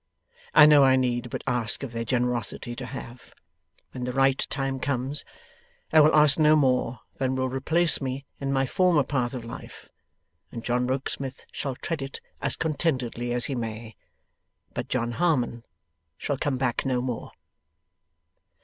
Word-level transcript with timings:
I 0.55 0.65
know 0.65 0.83
I 0.83 0.95
need 0.95 1.29
but 1.29 1.43
ask 1.45 1.83
of 1.83 1.91
their 1.91 2.03
generosity, 2.03 2.75
to 2.75 2.87
have. 2.87 3.35
When 3.91 4.03
the 4.03 4.11
right 4.13 4.39
time 4.49 4.79
comes, 4.79 5.23
I 5.93 5.99
will 5.99 6.15
ask 6.15 6.39
no 6.39 6.55
more 6.55 7.01
than 7.17 7.35
will 7.35 7.49
replace 7.49 8.01
me 8.01 8.25
in 8.39 8.51
my 8.51 8.65
former 8.65 9.03
path 9.03 9.35
of 9.35 9.45
life, 9.45 9.89
and 10.51 10.63
John 10.65 10.87
Rokesmith 10.87 11.45
shall 11.51 11.75
tread 11.75 12.01
it 12.01 12.19
as 12.41 12.55
contentedly 12.55 13.31
as 13.31 13.45
he 13.45 13.53
may. 13.53 13.95
But 14.73 14.87
John 14.87 15.11
Harmon 15.11 15.65
shall 16.17 16.35
come 16.39 16.57
back 16.57 16.83
no 16.83 16.99
more. 17.03 17.29